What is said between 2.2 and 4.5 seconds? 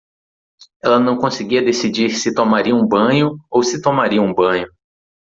tomaria um banho ou se tomaria um